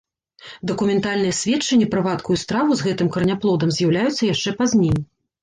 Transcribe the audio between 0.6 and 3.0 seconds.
Дакументальныя сведчанні пра вадкую страву з